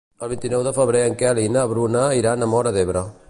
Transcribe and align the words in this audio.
El 0.27 0.29
vint-i-nou 0.29 0.63
de 0.67 0.73
febrer 0.77 1.03
en 1.09 1.17
Quel 1.19 1.43
i 1.43 1.53
na 1.57 1.67
Bruna 1.73 2.07
iran 2.23 2.47
a 2.47 2.51
Móra 2.57 2.75
d'Ebre. 2.79 3.05